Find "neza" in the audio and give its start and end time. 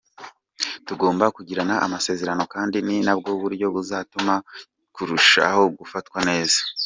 6.29-6.59